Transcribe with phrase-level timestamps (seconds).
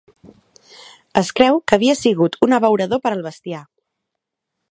[1.21, 3.63] Es creu que havia sigut un abeurador per al bestiar.